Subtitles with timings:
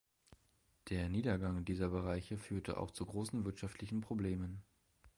[0.89, 4.63] Der Niedergang dieser Bereiche führte auch zu großen wirtschaftlichen Problemen.